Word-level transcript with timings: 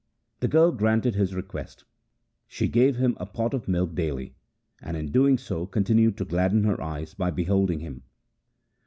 The 0.39 0.47
girl 0.47 0.71
granted 0.71 1.13
his 1.13 1.35
request. 1.35 1.85
She 2.47 2.67
gave 2.67 2.95
him 2.95 3.15
a 3.19 3.27
pot 3.27 3.53
of 3.53 3.67
milk 3.67 3.93
daily, 3.93 4.33
and 4.81 4.97
in 4.97 5.11
doing 5.11 5.37
so 5.37 5.67
continued 5.67 6.17
to 6.17 6.25
gladden 6.25 6.63
her 6.63 6.81
eyes 6.81 7.13
by 7.13 7.29
beholding 7.29 7.81
him. 7.81 8.01